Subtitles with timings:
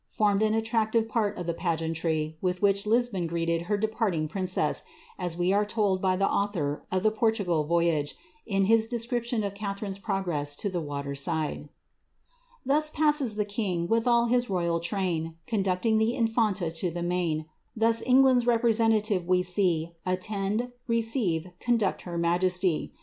[0.01, 0.55] —JP 918 CATHABIVB OV BMAQAMZAd formed
[0.97, 4.81] an attractive part of the pageantry with which Lishoc her departing princeaa,
[5.19, 8.15] as we are told by the author of the Portu age,
[8.47, 11.69] in his description of Cktharine^s progress to the Mrater «idi
[12.65, 17.45] Thus puMd the king, with all hit lojal train, Conducting the inianta to the main;
[17.75, 22.91] Thus England's representative we see Attend, receive, conduct her majesty.